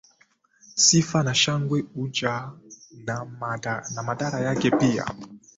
Sifa 0.75 1.23
na 1.23 1.33
shangwe 1.35 1.81
huja 1.93 2.51
na 3.95 4.03
madhara 4.03 4.39
yake 4.39 4.71
pia 4.71 5.05